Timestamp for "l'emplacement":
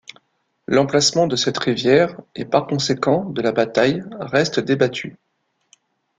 0.65-1.27